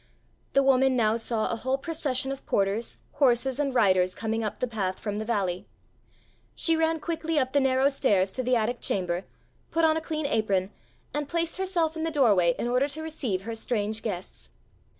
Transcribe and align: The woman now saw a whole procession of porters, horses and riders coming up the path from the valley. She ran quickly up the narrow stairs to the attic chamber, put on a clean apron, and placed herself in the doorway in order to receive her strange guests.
The 0.53 0.63
woman 0.63 0.95
now 0.95 1.15
saw 1.15 1.47
a 1.51 1.55
whole 1.57 1.77
procession 1.77 2.31
of 2.31 2.43
porters, 2.47 2.97
horses 3.11 3.59
and 3.59 3.71
riders 3.71 4.15
coming 4.15 4.43
up 4.43 4.59
the 4.59 4.65
path 4.67 4.97
from 4.97 5.19
the 5.19 5.25
valley. 5.25 5.67
She 6.55 6.75
ran 6.75 6.99
quickly 6.99 7.37
up 7.37 7.53
the 7.53 7.59
narrow 7.59 7.87
stairs 7.87 8.31
to 8.31 8.41
the 8.41 8.55
attic 8.55 8.81
chamber, 8.81 9.25
put 9.69 9.85
on 9.85 9.97
a 9.97 10.01
clean 10.01 10.25
apron, 10.25 10.71
and 11.13 11.29
placed 11.29 11.57
herself 11.57 11.95
in 11.95 12.01
the 12.01 12.09
doorway 12.09 12.55
in 12.57 12.67
order 12.67 12.87
to 12.87 13.03
receive 13.03 13.43
her 13.43 13.53
strange 13.53 14.01
guests. 14.01 14.49